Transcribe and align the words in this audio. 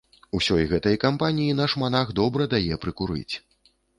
Усёй 0.37 0.63
гэтай 0.71 0.95
кампаніі 1.03 1.57
наш 1.59 1.75
манах 1.83 2.13
добра 2.21 2.49
дае 2.57 2.81
прыкурыць. 2.87 3.35